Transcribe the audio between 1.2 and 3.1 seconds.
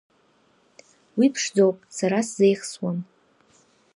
ԥшӡоуп, сара сзеихсуам!